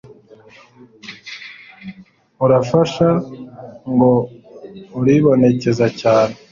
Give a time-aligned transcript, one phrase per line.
[2.43, 3.09] Urafasha
[3.91, 4.11] ngo
[4.99, 6.35] uribonekeza cyane